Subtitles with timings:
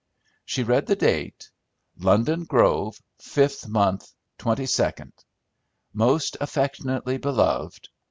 [0.45, 1.51] She read the date,
[1.95, 5.11] "'London Grove, 5th month, 22d.
[5.93, 7.87] Most affectionately beloved.'"